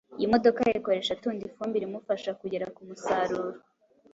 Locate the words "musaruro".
2.87-3.57